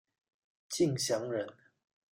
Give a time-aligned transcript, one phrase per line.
[0.67, 1.47] 敬翔人。